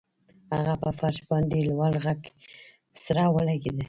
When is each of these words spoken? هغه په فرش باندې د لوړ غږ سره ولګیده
هغه 0.55 0.73
په 0.83 0.89
فرش 0.99 1.17
باندې 1.29 1.55
د 1.59 1.65
لوړ 1.69 1.93
غږ 2.05 2.19
سره 3.03 3.23
ولګیده 3.35 3.79